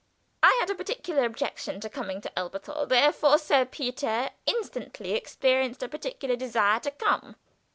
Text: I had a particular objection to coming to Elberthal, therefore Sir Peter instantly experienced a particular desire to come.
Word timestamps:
I 0.41 0.57
had 0.59 0.71
a 0.71 0.73
particular 0.73 1.25
objection 1.25 1.79
to 1.81 1.87
coming 1.87 2.21
to 2.21 2.31
Elberthal, 2.35 2.87
therefore 2.87 3.37
Sir 3.37 3.65
Peter 3.65 4.31
instantly 4.47 5.11
experienced 5.11 5.83
a 5.83 5.87
particular 5.87 6.35
desire 6.35 6.79
to 6.79 6.89
come. 6.89 7.35